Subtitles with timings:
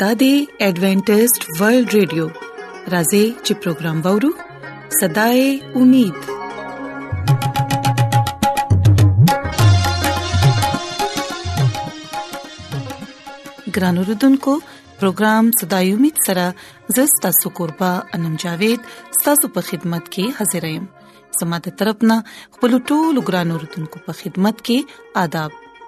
[0.00, 0.32] دا دی
[0.64, 2.24] ایڈونٹسټ ورلد رادیو
[2.92, 4.30] راځي چې پروگرام وورو
[4.96, 5.40] صداي
[5.80, 6.18] امید
[13.76, 14.54] ګران اوردونکو
[15.04, 16.46] پروگرام صداي امید سره
[16.98, 18.80] زستا سو قربا انم جاوید
[19.20, 20.84] ستاسو په خدمت کې حاضر یم
[21.40, 22.16] زماده ترپنه
[22.56, 24.78] خپل ټولو ګران اوردونکو په خدمت کې
[25.26, 25.52] آداب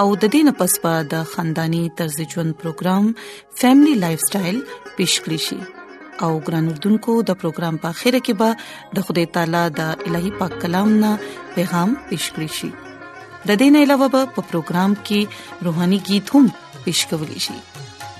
[0.00, 3.04] او د دینه پس پا د خاندانی طرز ژوند پروګرام
[3.60, 4.58] فیملی لایف سټایل
[4.96, 5.58] پیش کړی شي
[6.26, 8.48] او ګران اردوونکو د پروګرام په خیره کې به
[8.98, 11.12] د خدای تعالی د الهي پاک کلام نه
[11.54, 12.70] پیغام پیش کړی شي
[13.52, 15.20] د دینه علاوه په پروګرام کې
[15.68, 16.44] روهاني गीत هم
[16.88, 17.56] پیش کولی شي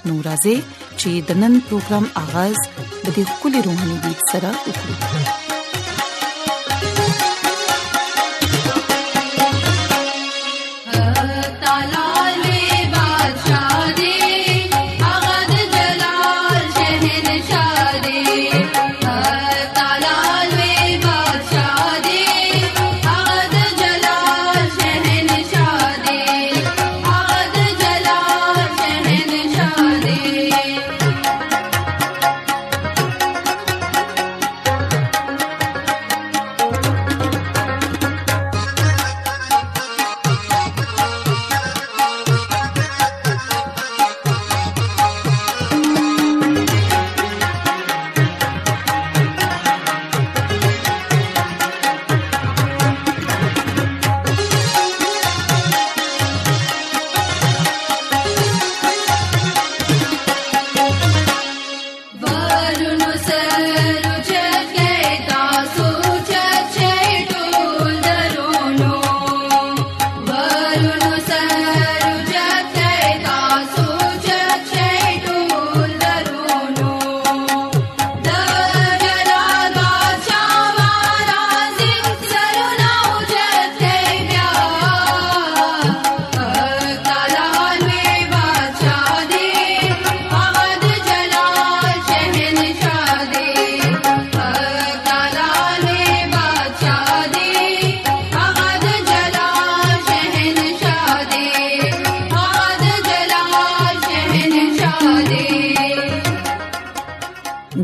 [0.08, 0.56] نورازه
[1.00, 2.56] چې د نن پروګرام آغاز
[3.04, 5.46] د دې کولې روهاني गीत سره وکړي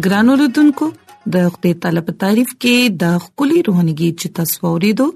[0.04, 0.86] ګران اوردونکو
[1.34, 5.06] د وخت طلب تعریف کې د خولي روحانيږي چې تاسو ورېدو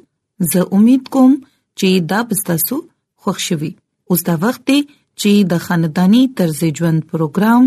[0.53, 1.35] زه امید کوم
[1.79, 2.79] چې دا بستاسو
[3.25, 3.69] خوشحالي
[4.15, 4.77] اوس دا وخت دی
[5.21, 7.67] چې د خاندانی طرز ژوند پروګرام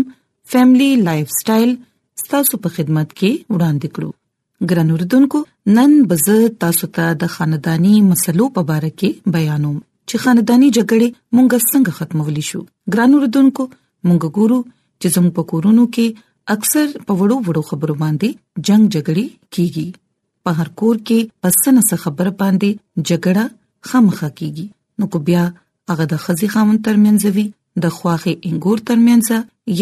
[0.54, 1.70] فیملی لایف سټایل
[2.24, 4.10] ستاسو په خدمت کې وړاندې کړو
[4.72, 5.42] ګران اوردونکو
[5.78, 9.78] نن بزه تاسو ته د خاندانی مسلو په اړه کې بیانوم
[10.08, 15.86] چې خاندانی جګړې مونږ څنګه ختمولی شو ګران اوردونکو مونږ ګورو چې زموږ په کورونو
[16.00, 18.28] کې اکثر په وړو وړو خبرو باندې
[18.68, 19.86] جنگ جګړې کیږي
[20.46, 22.70] په هر کور کې پسنه څه خبره باندې
[23.08, 23.44] جګړه
[23.90, 24.66] خامخه کیږي
[25.02, 25.44] نو کو بیا
[25.90, 27.46] هغه د خزي خامن ترمنځ وی
[27.84, 29.28] د خواخي انګور ترمنځ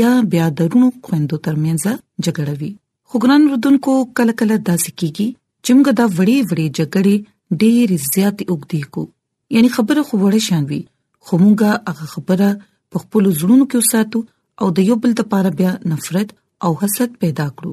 [0.00, 1.82] یا بیا درونو خويندو ترمنځ
[2.24, 2.70] جګړه وی
[3.12, 5.28] خوګران ردوونکو کله کله داسې کیږي
[5.64, 7.16] چې موږ دا وړې وړې جګړې
[7.62, 9.02] ډېر زیات وګدې کو
[9.56, 10.80] یعنی خبره خو وړې شان وي
[11.24, 12.48] خو موږ هغه خبره
[12.90, 14.18] په خپل زړونو کې وساتو
[14.64, 16.28] او د یو بل لپاره بیا نفرت
[16.66, 17.72] او حسد پیدا کړو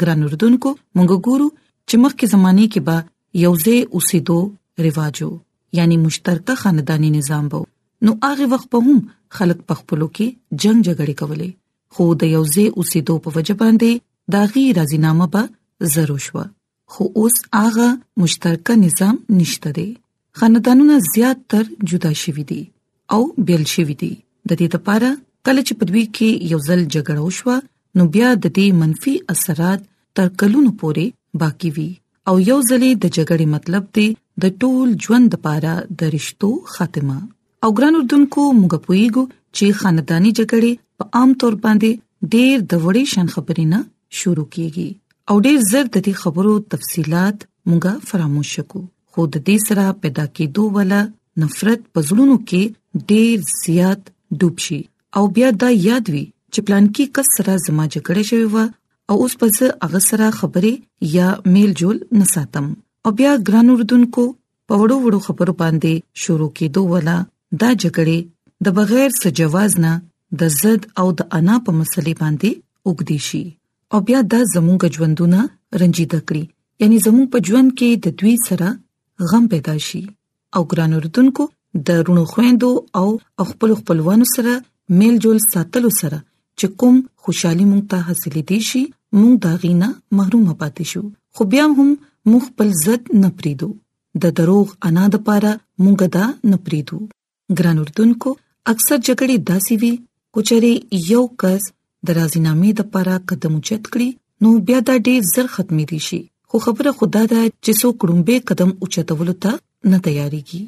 [0.00, 1.46] ګران اردوونکو موږ ګورو
[1.88, 2.96] چې مخکې زمانه کې به
[3.44, 4.38] یوځای اوسېدو
[4.86, 5.30] رواجو
[5.78, 7.62] یعنی مشترکه خاندانی نظام وو
[8.08, 8.98] نو هغه وخت په هم
[9.38, 10.26] خلک په خپلو کې
[10.64, 11.50] جنگ جګړه کولې
[11.96, 13.90] خو د یوځای اوسېدو په وجه باندې
[14.34, 15.42] دا غي راځینامه به
[15.94, 16.42] زرو شو
[16.94, 17.88] خو اوس هغه
[18.24, 19.88] مشترکه نظام نشته دی
[20.42, 21.64] خاندانونه زیات تر
[21.94, 22.60] جدا شوي دي
[23.16, 23.18] او
[23.50, 24.12] بیل شوي دي
[24.48, 25.10] د دې لپاره
[25.46, 27.56] کله چې پدوی کې یو ځل جګړه وشوه
[27.96, 29.80] نو بیا د دې منفي اثرات
[30.18, 31.06] تر کلونو پورې
[31.42, 31.88] باقی وي
[32.30, 34.06] او یو ځلې د جګړې مطلب دی
[34.42, 37.18] د ټول ژوند لپاره د رشتو خاتمه
[37.62, 39.24] او ګران اردوونکو موږ پوېګو
[39.56, 41.90] چې خاندانی جګړې په عام تور باندې
[42.34, 43.80] ډېر د وړې شان خبرې نه
[44.20, 44.88] شروع کیږي
[45.30, 47.38] او ډېر زر د دې خبرو تفصيلات
[47.70, 48.80] موږ فراموش کو
[49.10, 51.02] خو د دې سره پیدا کېدو ولا
[51.42, 52.62] نفرت پزړونو کې
[53.10, 54.02] ډېر زیات
[54.40, 54.80] ډوب شي
[55.18, 58.56] او بیا دا یاد وي چې پلان کې کس سره زما جګړه شوې و
[59.10, 59.54] او اوس پس
[59.84, 60.72] هغه سره خبرې
[61.16, 62.66] یا میل جول نساتم
[63.08, 64.24] او بیا ګران اردوونکو
[64.68, 65.92] په وړو وړو خبرو باندې
[66.24, 67.16] شروع کېدو ولا
[67.64, 68.18] دا جګړې
[68.68, 69.92] د بغیر څه جواز نه
[70.42, 72.50] د زد او د انا په مسلې باندې
[72.90, 73.42] وګدي شي
[73.96, 75.40] او بیا دا زموږ ژوندونه
[75.82, 76.44] رنجیده کړی
[76.84, 78.68] یعنی زموږ په ژوند کې د دوی سره
[79.32, 80.02] غم پیدا شي
[80.54, 81.42] او ګران اردوونکو
[81.90, 82.70] د رونو خويندو
[83.00, 83.06] او
[83.52, 84.52] خپل خپلوانو سره
[85.00, 86.18] میل جول ساتلو سره
[86.60, 88.82] چې کوم خوشحالي مونږ ته حاصلې دي شي
[89.18, 89.88] مونږ دا غینا
[90.20, 91.02] محروم پاتې شو
[91.34, 91.88] خو بیا هم
[92.32, 93.68] مخ خپل ځد نه پریدو
[94.24, 95.52] د دروغ انا د پاره
[95.84, 96.96] مونږ دا نه پریدو
[97.60, 98.30] ګران اردوونکو
[98.72, 99.92] اکثر جګړې داسي وي
[100.38, 100.72] کوچري
[101.10, 101.68] یو کس
[102.10, 104.08] درازي نامې د پاره قدم اوچت کړي
[104.46, 106.20] نو بیا دا ډېر زر ختمي دي شي
[106.52, 109.56] خو خبره خدا ده چې څو کډمبه قدم اوچتول ته
[109.92, 110.62] نه تیاریږي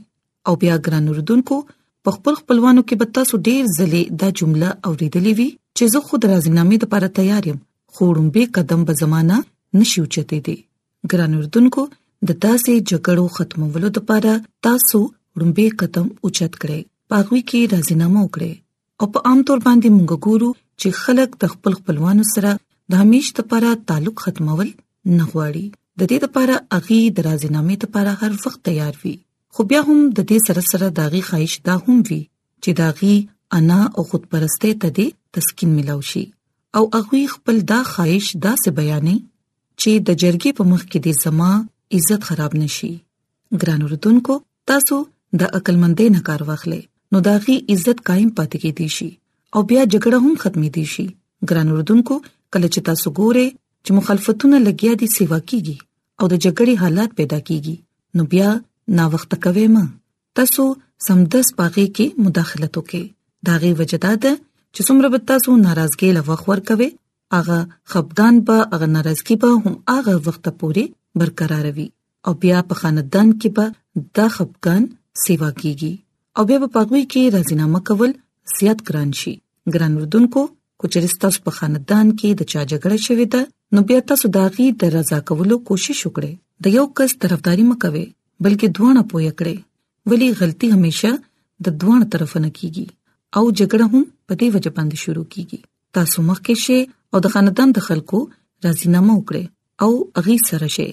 [0.51, 1.59] او بیا ګران اردوونکو
[2.07, 5.49] په خپل خپلوانو کې به تاسو ډېر ځلې دا جمله اوریدلې وي
[5.81, 7.59] چې زه خود راځینامې لپاره تیار یم
[7.97, 9.37] خو رومبه قدم به زمانہ
[9.83, 10.55] نشي اوچته دي
[11.11, 11.85] ګران اردوونکو
[12.31, 14.35] د تاسې جګړو ختمولو لپاره
[14.67, 14.99] تاسو
[15.43, 16.83] رومبه قدم اوچت کړئ
[17.15, 18.53] پاغوي کې راځینامه وکړئ
[19.01, 20.51] او په عام تور باندې موږ ګورو
[20.83, 22.53] چې خلک د خپل خپلوانو سره
[22.95, 24.73] د همیش لپاره تعلق ختمول
[25.17, 25.65] نه غواړي
[26.03, 29.15] د دې لپاره اغي درازینامې لپاره هر وخت تیار وي
[29.57, 32.21] خو بیا هم د دې سره سره داغي خواهش دا هم وي
[32.67, 33.15] چې داغي
[33.61, 36.23] انا او خودپرستۍ ته دې تسکین ملو شي
[36.81, 39.17] او هغه خپل دا خواهش داسې بیانې
[39.81, 41.51] چې د جرګې په مخ کې د زما
[41.99, 42.91] عزت خراب نشي
[43.63, 44.35] ګران وروډونکو
[44.73, 44.97] تاسو
[45.41, 46.81] د عقلمندې نه کار واخلې
[47.15, 49.09] نو داغي عزت قائم پاتې کیدی شي
[49.55, 51.07] او بیا جګړه هم ختمې دي شي
[51.53, 52.15] ګران وروډونکو
[52.53, 53.47] کله چې تاسو ګوره
[53.85, 55.77] چې مخالفتونه لګیا دي سیوا کیږي
[56.19, 57.77] او د جګړې حالات پیدا کیږي
[58.21, 58.51] نو بیا
[59.01, 59.83] نا وخت کوي ما
[60.39, 60.63] تاسو
[61.09, 63.05] سمدس پاغي کې مداخلت وکي
[63.51, 64.25] داغي وجداد
[64.75, 66.89] چې څومره به تاسو ناراضګي لوخ ورکوي
[67.39, 67.59] اغه
[67.91, 70.85] خپګان به اغه ناراضګي به هم اغه وخت پوري
[71.23, 71.87] برقرار وي
[72.29, 73.67] او بیا په خاندان کې به
[74.19, 74.83] د خپګان
[75.25, 75.93] سیوا کیږي
[76.37, 78.13] او بیا په پاګوي کې راځینامه کول
[78.59, 79.35] زیات ګران شي
[79.77, 80.41] ګران وردونکو
[80.83, 83.43] کوچري تاسو په خاندان کې د چا جګړه شوې ده
[83.79, 86.33] نو بیا تاسو داغي د رضا کولو کوشش وکړئ
[86.67, 88.07] د یو کس طرفداري مکوي
[88.47, 89.57] بلکې دوه نه پوي کړئ
[90.13, 91.13] ولی غلطي هميشه
[91.67, 92.87] د دوه طرف نه کیږي
[93.39, 95.59] او جګړه هم په دې وجه باندې شروع کیږي
[95.99, 96.81] تاسو مخکې شئ
[97.13, 98.19] او د خاندان د خلکو
[98.67, 99.45] راضینامه وکړئ
[99.87, 99.91] او
[100.23, 100.89] اغي سره شئ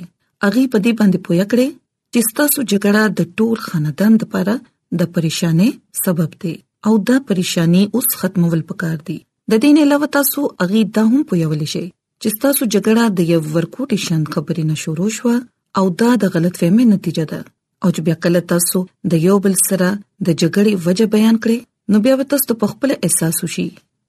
[0.48, 1.68] اغي په دې باندې پوهه کړئ
[2.14, 4.54] چې تاسو جګړه د ټول خاندان لپاره
[5.00, 5.70] د پریشانې
[6.06, 6.54] سبب دی
[6.90, 9.18] او دا پریشانی اوس ختمول پکار دی
[9.52, 11.86] د دې نه علاوه تاسو اغي دا هم پویول شئ
[12.22, 15.34] چې تاسو جګړه د یو ورکوټ شان خبرې نه شروع شو
[15.80, 17.40] او دا د غلط فهمي نتیجه ده
[17.82, 18.80] او چې بیا کله تاسو
[19.14, 19.90] د یو بل سره
[20.26, 21.58] د جګړې وجه بیان کړئ
[21.94, 23.64] نو بیا به تاسو په خپل احساس وشي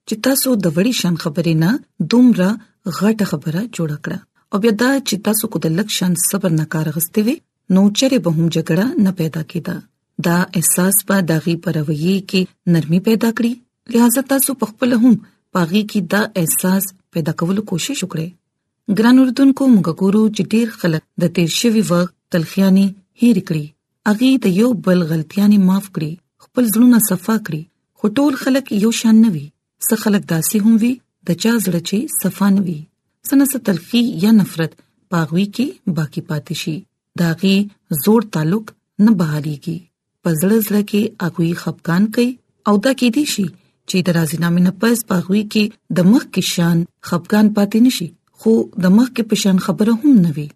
[0.09, 2.49] چې تاسو د وړي شان خبرې نه دومره
[2.97, 4.19] غټه خبره جوړ کړه
[4.53, 7.37] او بیا دا چې تاسو کو د لکشن صبر نه کار غستې وي
[7.79, 9.77] نو چیرې به هم جګړه نه پیدا کیده
[10.29, 15.87] دا احساس په دغه پروي کې نرمي پیدا کړی لہذا تاسو په خپل هم پاغي
[15.89, 21.35] کې دا احساس پیدا کولو کوشش وکړئ ګران اردوونکو موږ ګورو چې ډیر خلک د
[21.39, 26.17] تیر شوی وخت تلخیانی هېر کړی اغه د یو بل غلطیاں معاف کړی
[26.49, 27.63] خپل ځړونه صفا کړي
[27.99, 29.45] خو ټول خلک یو شان نه وي
[29.87, 30.93] څه خلک داسي هم وي
[31.31, 32.77] د چا زړه چې صفا نه وي
[33.31, 34.73] سنه څه تلخی یا نفرت
[35.15, 36.75] پاغوي کې باقی پاتې شي
[37.23, 37.57] داغي
[38.05, 38.67] زور تعلق
[39.05, 39.79] نه بهاليږي
[40.23, 42.31] پزړه زړه کې اغوي خفقان کوي
[42.69, 43.47] او دا کې دي شي
[43.89, 45.65] چې د رازینامې نه پز پاغوي کې
[46.01, 46.77] د مخ کې شان
[47.11, 48.09] خفقان پاتې نشي
[48.41, 48.53] خو
[48.87, 50.49] د مخ کې پشان خبره هم نه وي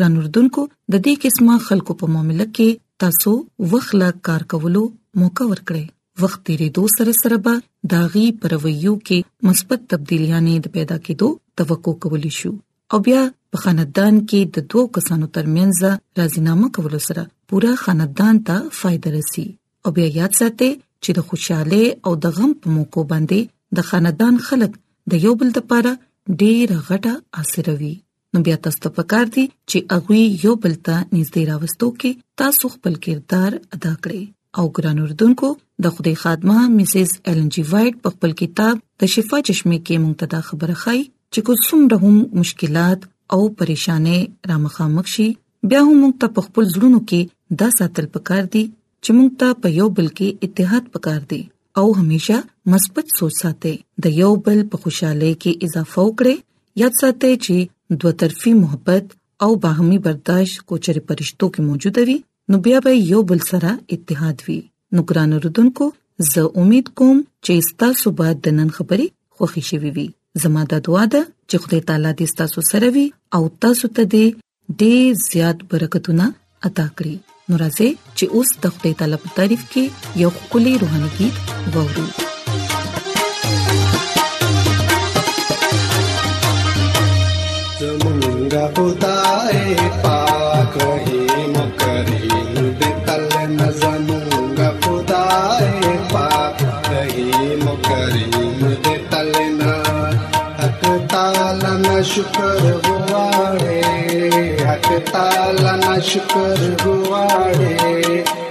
[0.00, 3.32] ګران اردوونکو د دې قسمه خلکو په معاملې کې تاسو
[3.72, 4.82] وخت لا کار کولو
[5.20, 5.84] موقع ورکړي
[6.22, 7.52] وخت تیرېدو سره سره به
[7.94, 11.28] داغي پرویو کې مثبت تبدیلیاں د پیدا کېدو
[11.62, 12.50] توقع کولې شو
[12.96, 13.22] او بیا
[13.54, 15.76] په خاندان کې د دوو کسانو ترمنځ
[16.22, 19.46] راضینامه کول سره پورا خاندان ته فائدہ رسی
[19.88, 20.70] او بیا یاد ساتئ
[21.02, 24.72] چې د خوشاله او د غم په موکو باندې د خاندان خلک
[25.14, 25.92] د یو بل لپاره
[26.40, 27.94] ډېر غټه اثروي
[28.34, 32.74] نو بیا تاسو ته پکار دي چې هغه یو بل ته نږدې راوستو کې تاسو
[32.78, 34.24] خپل کردار ادا کړئ
[34.58, 35.48] او ګران اردوونکو
[35.84, 40.40] د خدای خادمه مسز ایلن جی وایټ په خپل کتاب د شفا چشمه کې منتدا
[40.48, 41.00] خبره خای
[41.32, 43.00] چې کوم رحم مشکلات
[43.36, 44.18] او پریشانې
[44.52, 45.26] را مخامخ شي
[45.72, 47.20] بیا هم موږ ته خپل زړونو کې
[47.62, 48.64] دا ساتل پکار دي
[49.02, 51.42] چې موږ ته په یو بل کې اتحاد پکار دي
[51.82, 52.38] او همیشه
[52.74, 53.74] مثبت سوچ ساتي
[54.06, 56.34] د یو بل په خوشاله کې اضافه وکړي
[56.84, 57.56] یاد ساتي چې
[58.04, 59.04] دوه طرفي محبت
[59.48, 62.16] او باهمي برداشت کوچري پرشتو کې موجود وي
[62.52, 64.56] نو بیا به یو بل سره اتحاد وي
[64.96, 65.86] نو ګران رودونکو
[66.32, 69.06] زه امید کوم چې تاسو به د نن خبرې
[69.38, 70.04] خوښی شوي وي
[70.42, 73.04] زما د دعا ده چې خدای تعالی دې تاسو سره وي
[73.38, 74.26] او تاسو ته دې
[74.82, 76.26] ډېر زیات برکتونه
[76.70, 77.16] عطا کړي
[77.50, 82.06] نو راځي چې اوس د خدای تعالی په تعریف کې یو کلی روحاني गीत وورو
[88.78, 89.15] होता
[102.16, 103.82] شکر غواړي
[104.68, 107.76] حق تعالی نه شکر غواړي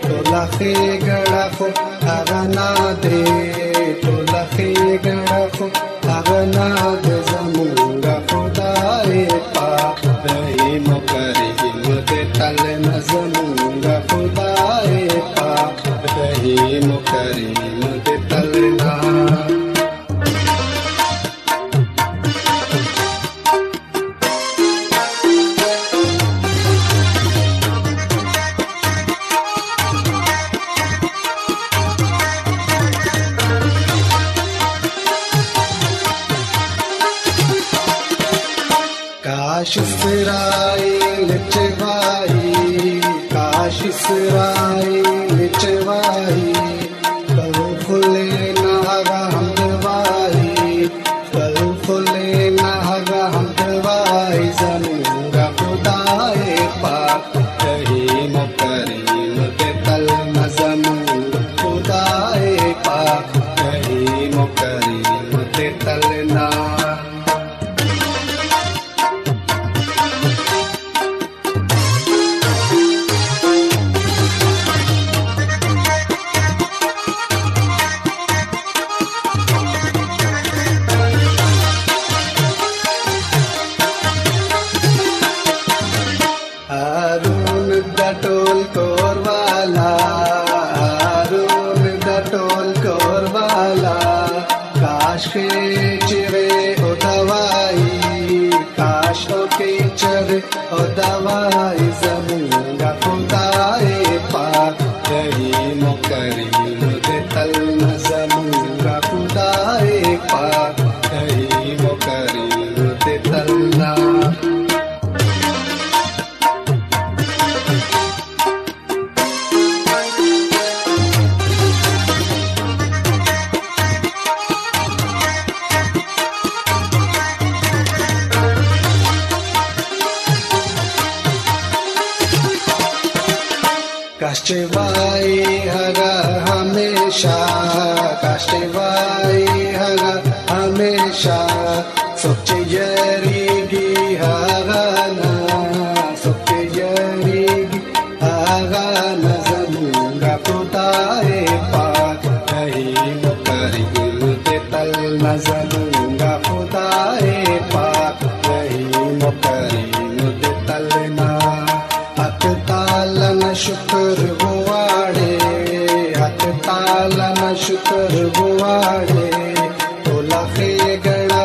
[0.07, 1.67] ټول خېګړه خو
[2.09, 3.23] هغه نادري
[4.03, 5.65] ټول خېګړه خو
[6.09, 7.34] هغه نادري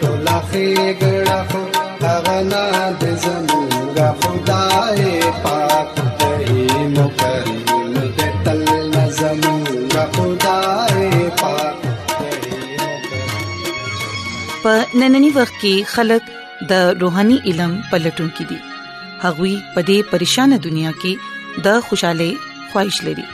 [0.00, 1.62] ټول ښېګړه خو
[2.06, 2.62] هغه نه
[3.00, 5.04] دی زموږ خدای
[5.44, 6.54] پاک دی
[6.96, 8.60] مکرم دی تل
[8.94, 9.64] نه زموږ
[10.14, 11.02] خدای
[11.40, 11.78] پاک
[14.62, 16.22] په نننی وخت کې خلک
[16.70, 16.72] د
[17.02, 18.58] روحاني علم پلټون کې دي
[19.26, 21.12] هغوی په دې پریشان دنیا کې
[21.68, 22.30] د خوشاله
[22.72, 23.26] خوښ لري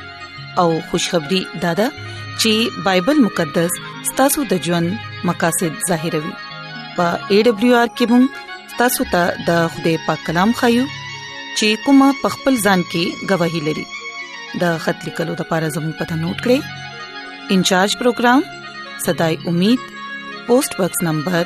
[0.64, 1.88] او خوشخبری دادا
[2.40, 3.73] چې بایبل مقدس
[4.09, 4.88] ستاسو د ژوند
[5.28, 6.33] مقاصد ظاهروي
[7.00, 8.23] او ای ډبلیو آر کوم
[8.80, 10.85] تاسو ته د خدای پاک کلام خایو
[11.59, 13.87] چې کومه پخپل ځان کې گواہی لري
[14.62, 18.42] د خط لیکلو د لپاره زموږ پته نوٹ کړئ انچارج پروگرام
[19.07, 19.80] صداي امید
[20.47, 21.40] پوسټ باکس نمبر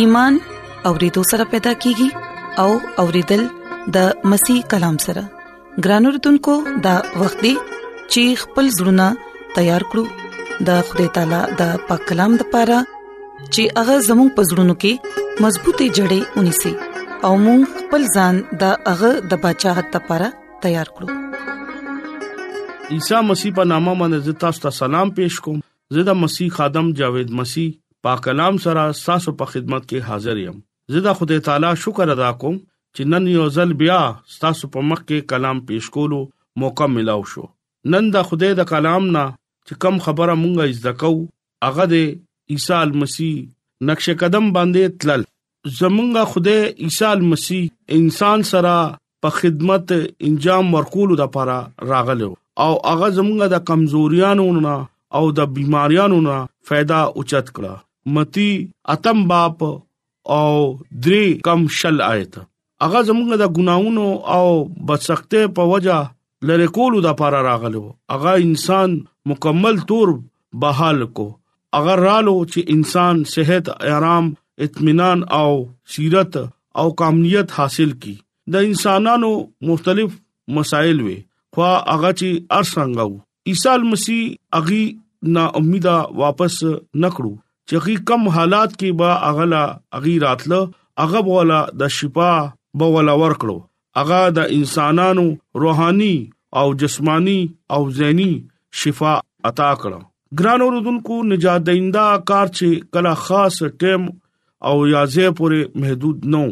[0.00, 0.44] ایمان
[0.90, 2.08] اورېدو سره پیدا کیږي
[2.64, 2.70] او
[3.06, 3.42] اورېدل
[3.94, 5.22] د مسیح کلام سره
[5.84, 7.50] ګرانو رتونکو د وختي
[8.12, 9.06] چیخ پل زړونه
[9.56, 10.04] تیار کړو
[10.68, 16.38] د خدای تعالی د پاک کلام د پاره چې هغه زموږ پزړونو کې مضبوطې جړې
[16.38, 16.72] ونی سي
[17.26, 20.30] او موږ خپل ځان د هغه د بچاغت لپاره
[20.66, 25.60] تیار کړو عیسی مسیح په نامه باندې تاسو ته سلام پېښ کوم
[25.96, 27.72] زه د مسیح خادم جاوید مسیح
[28.08, 30.62] پاک کلام سره تاسو په خدمت کې حاضر یم
[30.96, 32.56] زه د خدای تعالی شکر ادا کوم
[32.96, 33.98] چې نن یو ځل بیا
[34.34, 36.18] ستاسو په مخ کې کلام پیښ کولو
[36.64, 37.44] موقع ملاو شو
[37.94, 39.22] نن دا خدای د کلام نه
[39.66, 41.12] چې کم خبره مونږه ځکو
[41.68, 43.38] هغه د عیسی مسیح
[43.90, 45.22] نقش قدم باندې تلل
[45.78, 47.62] زمونږه خدای عیسی مسیح
[48.00, 48.74] انسان سره
[49.26, 49.94] په خدمت
[50.30, 51.58] انجام ورکولو لپاره
[51.94, 52.30] راغلو
[52.66, 54.76] او هغه زمونږه د کمزوریانو نه
[55.20, 56.38] او د بيماريانو نه
[56.70, 58.50] फायदा اوچت کړه متی
[58.96, 62.42] اتم باپ او درې کم شل آیت
[62.82, 64.46] هغه زموږ د ګناونو او
[64.86, 65.98] بدسختۍ په وجہ
[66.50, 68.94] لری کولو د پاره راغلو هغه انسان
[69.32, 70.10] مکمل تور
[70.64, 71.26] بحال کو
[71.80, 74.26] اگر رالو چې انسان صحت آرام
[74.66, 75.52] اطمینان او
[75.96, 76.38] سیرت
[76.80, 78.14] او کامنیت حاصل کی
[78.56, 79.30] د انسانانو
[79.72, 80.16] مختلف
[80.58, 81.14] مسائل وي
[81.58, 84.82] خو هغه چې ارسنګ وو عیسی مسیح اغي
[85.38, 89.62] نا امیدا واپس نکړو چې کم حالات کې با اغلا
[90.00, 90.60] اغي راتله
[91.04, 92.30] هغه بولا د شفا
[92.78, 93.56] به ولا ورکړو
[94.02, 95.24] اغه د انسانانو
[95.62, 96.14] روحاني
[96.60, 97.40] او جسمانی
[97.76, 98.30] او زهني
[98.82, 99.14] شفا
[99.50, 100.00] عطا کړو
[100.40, 104.02] ګران اوردونکو نجات دیندا کار چې کلا خاص ټیم
[104.68, 106.42] او یازې پورې محدود نو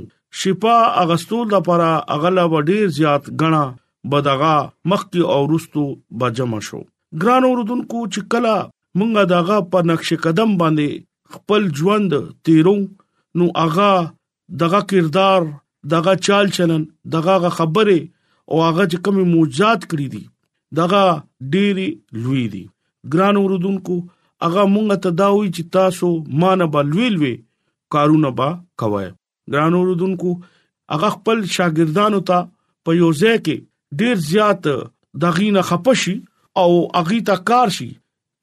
[0.41, 3.62] شفا اغستول د پره اغلا وړي زیات غنا
[4.12, 4.53] بدغه
[4.91, 5.87] مخکی او رستو
[6.21, 6.83] بجما شو
[7.23, 12.77] ګران اوردونکو چې کلا مونږه داغه په نقش قدم باندې خپل ژوند تیرو
[13.41, 13.91] نو اغا
[14.62, 15.43] دغه کردار
[15.89, 18.09] دغه چال چلن دغه خبره
[18.49, 20.23] او هغه چې کوم موجات کړی دي
[20.77, 21.05] دغه
[21.55, 21.89] ډيري
[22.25, 22.63] لوی دي
[23.15, 23.95] ګران اوردونکو
[24.47, 26.11] هغه مونږ ته دا وی چې تاسو
[26.45, 27.35] مان به لوی لوی
[27.97, 28.49] کارونه با
[28.83, 29.07] کوي
[29.55, 30.35] ګران اوردونکو
[30.93, 32.49] هغه خپل شاګردانو ته
[32.89, 34.65] په یوځه کې ډیر زیات
[35.27, 36.17] دغینه خپشي
[36.65, 36.71] او
[37.01, 37.91] اغي تا کار شي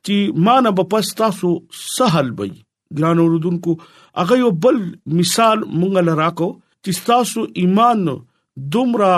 [0.08, 1.56] چې مان به پس تاسو
[1.88, 2.52] سهل وي
[3.00, 3.78] ګران اوردونکو
[4.22, 4.80] هغه یو بل
[5.22, 6.50] مثال مونږ لراکو
[6.88, 8.06] چې تاسو ایمان
[8.72, 9.14] دومره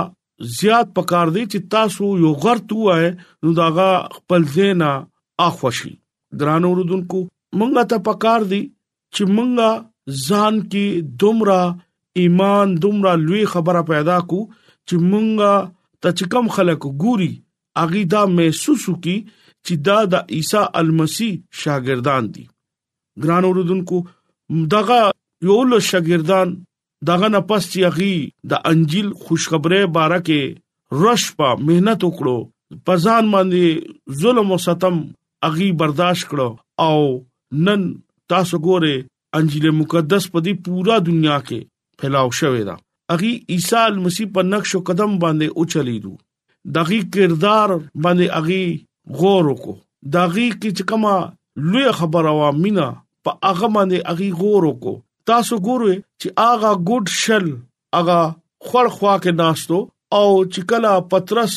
[0.60, 3.06] زیات پکار دی چې تاسو یو غرت وای
[3.44, 4.90] نو داغه خپل زینا
[5.48, 5.92] اخوشي
[6.40, 7.20] درانو رودونکو
[7.60, 8.62] مونږه ته پکار دی
[9.16, 11.62] چې مونږه ځان کې دومره
[12.24, 14.40] ایمان دومره لوی خبره پیدا کو
[14.90, 15.70] چې مونږه
[16.02, 17.32] ته چې کم خلک ګوري
[17.84, 21.30] اغي دا محسوس کی چې دا د عیسی المسی
[21.64, 22.48] شاګردان دي
[23.26, 24.02] ګران اوردونکو
[24.76, 25.00] دغه
[25.52, 26.58] یو له شاګردان
[27.06, 28.14] داغه نه پس چیغي
[28.52, 32.38] د انجیل خوشخبری باره کې رش په مهنت وکړو
[32.90, 34.96] پزان باندې ظلم او ستم
[35.48, 36.50] اغي برداشت کړو
[36.90, 37.00] او
[37.68, 37.82] نن
[38.34, 38.96] تاسو ګوره
[39.40, 41.60] انجیل مقدس په دې پورا دنیا کې
[42.04, 42.76] پھیلاو شوی دا
[43.16, 46.16] اغي عیسی مسیح په نقش او قدم باندې او چلیدو
[46.78, 47.70] دغه کردار
[48.06, 48.64] باندې اغي
[49.22, 49.76] غور وکړو
[50.18, 51.18] دغه کی چې کما
[51.72, 52.88] لوی خبره و مینا
[53.28, 54.98] په هغه باندې اغي غور وکړو
[55.30, 57.46] تاسو ګورئ چې اغا ګډ شل
[58.00, 58.22] اغا
[58.68, 59.80] خړ خوا کې ناشتو
[60.18, 61.54] او چکلا پترس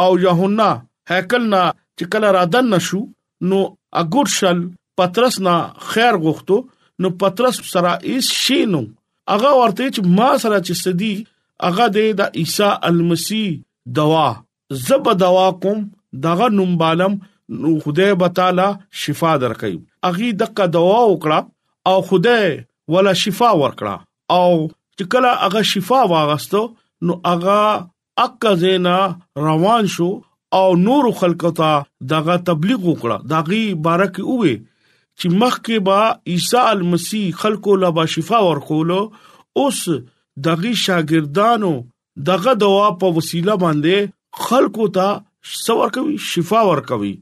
[0.00, 0.70] او یوحنا
[1.10, 1.62] هیکل نا
[1.98, 3.00] چکلا رادن نشو
[3.48, 3.58] نو
[4.00, 4.58] اګډ شل
[5.02, 5.54] پترس نا
[5.90, 6.56] خیر غوښتو
[7.00, 8.82] نو پترس سره ایس شینو
[9.36, 11.12] اغا ورته چې ما سره چې سدي
[11.70, 13.44] اغا دې د عیسی المسی
[14.00, 14.26] دوا
[14.88, 15.86] زب دوا کوم
[16.26, 17.16] دغه نوم بالم
[17.62, 18.68] نو خدای تعالی
[19.04, 21.40] شفا درکې اغي دغه دوا وکړه
[21.90, 23.94] او خدای ولا شفا ورکړه
[24.36, 24.52] او
[24.96, 26.62] چې کله هغه شفا واغستو
[27.08, 27.60] نو هغه
[28.26, 28.98] اکه زینا
[29.48, 30.08] روان شو
[30.58, 31.70] او نور خلکو ته
[32.14, 34.56] دغه تبلیغ وکړه دغه بارک اوه
[35.20, 36.00] چې مخکې با
[36.34, 39.00] عیسی المسی خلکو لا با شفا ورکولو
[39.62, 39.80] اوس
[40.44, 41.72] دغه شاګردانو
[42.30, 45.14] دغه دوا په وسیله باندې خلکو ته
[45.66, 47.12] سور کوي شفا ور کوي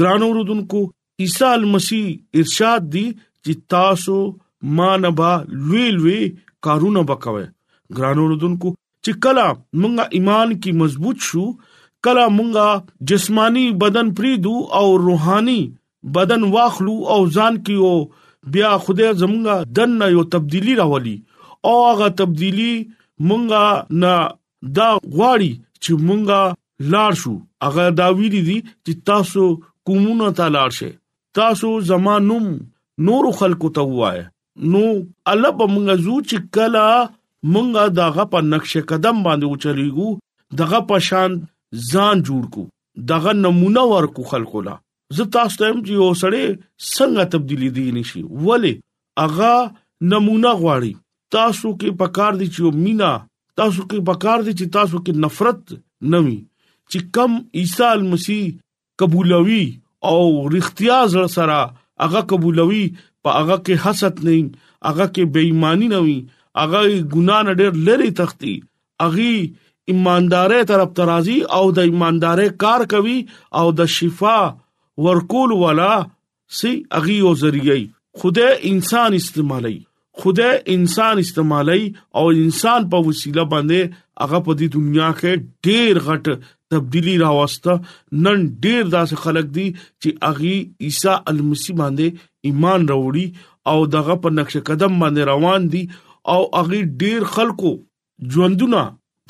[0.00, 0.82] ګرانو رودونکو
[1.24, 2.02] عیسی المسی
[2.40, 4.18] ارشاد دی چې تاسو
[4.78, 6.20] مانبا لوی لوی
[6.66, 7.44] کارونه وکوي
[7.96, 8.68] ګرانو رودونکو
[9.06, 9.44] چې کله
[9.80, 11.44] مونږه ایمان کې مضبوط شو
[12.08, 15.58] کله مونږه جسمانی بدن پریدو او روحاني
[16.16, 21.14] بدن واخلو او ځان کې او بیا خدای زمونږه دنه یو تبدیلی راولي
[21.68, 24.14] او هغه تبدیلی مونږه نه
[24.76, 27.36] دا غواړي چې مونږه لاړ شو
[27.68, 29.46] هغه دا ویری دي چې تاسو
[29.88, 30.94] کومونه ته لاړ شئ
[31.40, 32.48] تاسو زمانوم
[33.10, 34.22] نور خلقو ته وای
[34.62, 34.80] نو
[35.32, 36.86] الله په مونږه زو چې کلا
[37.52, 40.08] مونږه داغه په نقش قدم باندې وچلېګو
[40.60, 41.36] دغه په شان
[41.92, 42.64] ځان جوړ کو
[43.12, 44.74] دغه نمونه ورکو خلکو لا
[45.16, 48.72] زه تاسو ته چې اوسړې څنګه تبدیلی دی نشي ولی
[49.26, 49.54] اغا
[50.12, 50.92] نمونه غواړي
[51.38, 53.12] تاسو کې پکار دي چې مینا
[53.62, 55.74] تاسو کې پکار دي چې تاسو کې نفرت
[56.14, 58.54] نوي چې کم عیسی مسیح
[59.02, 59.64] قبولوي
[60.12, 60.14] او
[60.56, 61.58] رښتیا زړه سره
[62.06, 62.84] اغا قبولوي
[63.24, 64.38] په هغه کې حسد نه
[64.88, 66.16] هغه کې بېایمانی نه وي
[66.60, 66.80] هغه
[67.14, 68.54] ګنا نه ډېر لری تختی
[69.06, 69.34] اغي
[69.92, 73.16] ایماندارې طرف ترازی او د ایماندارې کار کوي
[73.62, 74.36] او د شفا
[75.06, 75.92] ورکول ولا
[76.60, 77.82] سي اغي او ذریعي
[78.22, 79.76] خدای انسان استعمالي
[80.22, 81.82] خدای انسان استعمالي
[82.20, 85.32] او انسان په وسیله باندې هغه په دې دنیا کې
[85.68, 86.24] ډېر غټ
[86.70, 87.72] تبدیلی راوسته
[88.24, 89.66] نن ډیر داس خلک دي
[90.00, 90.54] چې اغي
[90.86, 92.06] عیسی المسی باندې
[92.50, 93.26] ایمان وروړي
[93.72, 95.82] او دغه په نقش قدم باندې روان دي
[96.34, 97.72] او اغي ډیر خلکو
[98.36, 98.82] ژوندونه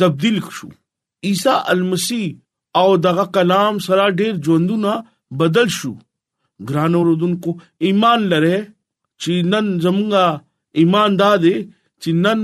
[0.03, 0.68] تبدیل شو
[1.31, 2.23] عیسی المسی
[2.81, 4.92] او دغه کلام سره ډیر ژوندونه
[5.42, 5.92] بدل شو
[6.70, 7.51] ګران اوردونکو
[7.88, 8.59] ایمان لره
[9.23, 10.27] چې نن زمونږه
[10.85, 11.57] ایمان دادې
[12.03, 12.40] چې نن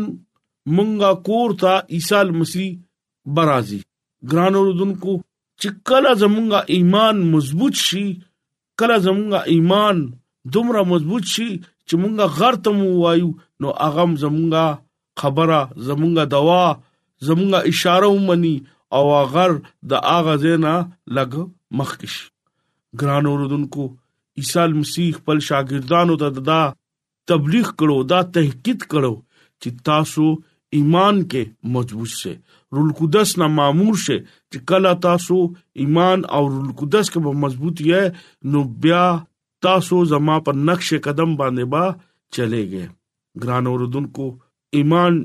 [0.74, 2.66] مونږه کور ته عیسی المسی
[3.38, 3.80] برازي
[4.28, 5.12] ګران اوردونکو
[5.60, 8.06] چې کله زمونږه ایمان مضبوط شي
[8.80, 9.96] کله زمونږه ایمان
[10.56, 11.50] دومره مضبوط شي
[11.88, 13.28] چې مونږه غرتم وایو
[13.60, 14.64] نو هغه زمونږه
[15.20, 16.64] خبره زمونږه دوا
[17.28, 18.56] زمونږه اشاره ومني
[18.96, 19.50] او اگر
[19.90, 20.74] د اغه زینا
[21.16, 21.32] لګ
[21.78, 22.14] مخکش
[23.00, 23.84] ګران اوردونکو
[24.40, 26.62] عیسی مسیح خپل شاګردانو ته دا
[27.30, 29.14] تبلیغ کړو دا تحقیق کړو
[29.60, 30.24] چې تاسو
[30.76, 31.42] ایمان کې
[31.74, 32.32] مضبوط سه
[32.72, 35.36] رول قدس نه مامور شي چې کله تاسو
[35.84, 39.02] ایمان او رول قدس کې به مضبوط یې نو بیا
[39.66, 41.88] تاسو زما پر نقش قدم باندې با
[42.34, 42.84] چلےږئ
[43.44, 44.28] ګران اوردونکو
[44.80, 45.18] ایمان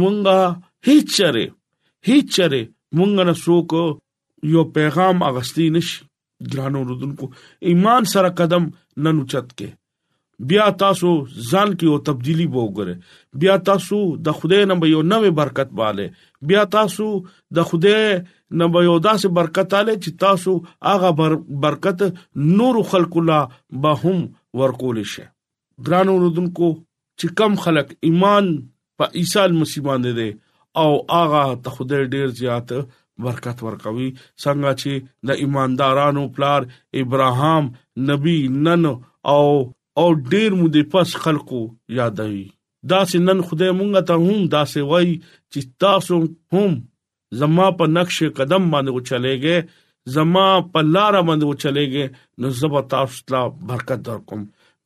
[0.00, 0.38] مونږه
[0.88, 1.44] هیڅ چره
[2.08, 2.60] هیڅ چره
[2.98, 3.70] مونږ نه څوک
[4.52, 5.98] یو پیغام اغستی نشي
[6.52, 7.26] ګرانو رودونکو
[7.70, 8.64] ایمان سره قدم
[9.02, 9.68] نن اوچت کې
[10.48, 11.08] بیا تاسو
[11.50, 12.94] ځان کې او تبدیلی وګوره
[13.42, 13.96] بیا تاسو
[14.28, 16.06] د خدای نه یو نوې برکت واله
[16.52, 17.08] بیا تاسو
[17.56, 18.04] د خدای
[18.62, 20.54] نه یو داسې برکت आले چې تاسو
[20.90, 21.34] هغه بر
[21.66, 22.04] برکت
[22.60, 23.42] نور خلق الله
[23.86, 24.22] به هم
[24.62, 25.24] ورکول شي
[25.88, 26.70] ګرانو رودونکو
[27.20, 28.48] چې کم خلق ایمان
[29.02, 30.30] په عیسی مسیح باندې دي
[30.84, 32.72] او هغه ته خدای ډیر زیات
[33.26, 36.66] برکت ورکوي څنګه چې د ایماندارانو پلار
[37.04, 37.70] ابراهام
[38.12, 38.38] نبی
[38.70, 38.90] نن
[39.34, 39.40] او
[39.98, 41.60] او ډیر مو د پس خلکو
[41.98, 42.46] یادوي
[42.90, 45.08] دا سنن خدای مونږ ته هم دا سي وای
[45.52, 46.16] چې تاسو
[46.56, 46.70] هم
[47.40, 49.58] زما په نقش قدم باندې چلےګې
[50.16, 52.04] زما په لار باندې چلےګې
[52.40, 53.40] نو زبر تاسو ته
[53.72, 54.40] برکت درکم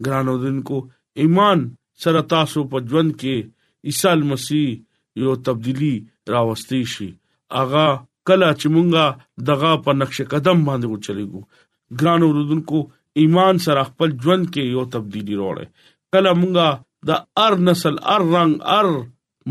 [0.06, 0.78] ګرانو دین کو
[1.24, 1.58] ایمان
[2.06, 3.36] سره تاسو په ژوند کې
[3.92, 4.68] عیسی مسیح
[5.22, 5.94] یو تبدیلی
[6.34, 7.08] راوستي شي
[7.62, 7.86] اغا
[8.28, 12.78] کله چې مونږه دغه په نقش قدم باندې چلےګو ګرانو رودونکو
[13.22, 15.66] ایمان سره خپل ژوند کې یو تبدیلی راوړي
[16.16, 18.88] کله مونږه د ار نسل ار رنگ ار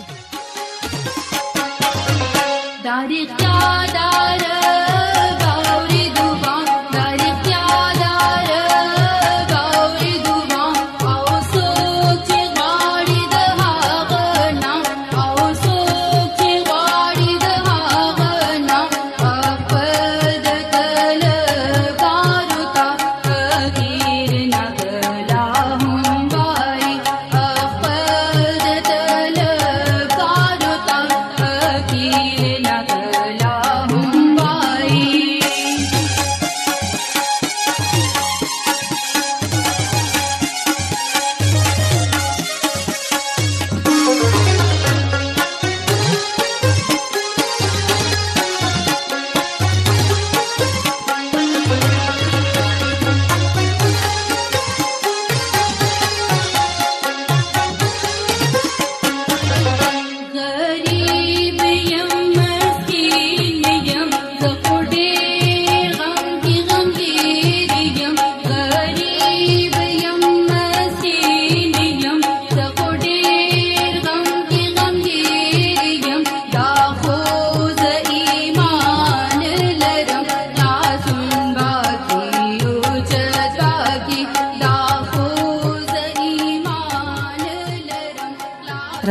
[2.84, 4.59] دار اقتدار